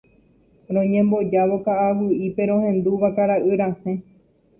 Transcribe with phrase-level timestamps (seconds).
[0.75, 3.95] Roñembojávo ka'aguy'ípe rohendu vakara'y rasẽ.